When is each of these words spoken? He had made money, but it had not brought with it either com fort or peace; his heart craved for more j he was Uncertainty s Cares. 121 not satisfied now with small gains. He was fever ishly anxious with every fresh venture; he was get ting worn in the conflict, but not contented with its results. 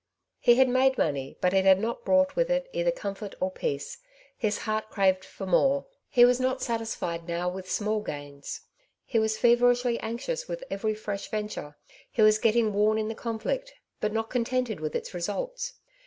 He 0.39 0.55
had 0.55 0.67
made 0.67 0.97
money, 0.97 1.37
but 1.41 1.53
it 1.53 1.63
had 1.63 1.79
not 1.79 2.03
brought 2.03 2.35
with 2.35 2.49
it 2.49 2.67
either 2.73 2.89
com 2.89 3.13
fort 3.13 3.35
or 3.39 3.51
peace; 3.51 3.99
his 4.35 4.57
heart 4.57 4.89
craved 4.89 5.23
for 5.23 5.45
more 5.45 5.83
j 5.83 5.93
he 6.09 6.25
was 6.25 6.39
Uncertainty 6.39 6.57
s 6.81 6.95
Cares. 6.95 7.01
121 7.01 7.37
not 7.37 7.53
satisfied 7.53 7.53
now 7.53 7.55
with 7.55 7.71
small 7.71 8.01
gains. 8.01 8.61
He 9.05 9.19
was 9.19 9.37
fever 9.37 9.71
ishly 9.71 9.99
anxious 10.01 10.47
with 10.47 10.63
every 10.71 10.95
fresh 10.95 11.29
venture; 11.29 11.77
he 12.09 12.23
was 12.23 12.39
get 12.39 12.53
ting 12.53 12.73
worn 12.73 12.97
in 12.97 13.09
the 13.09 13.13
conflict, 13.13 13.75
but 13.99 14.11
not 14.11 14.31
contented 14.31 14.79
with 14.79 14.95
its 14.95 15.13
results. 15.13 15.73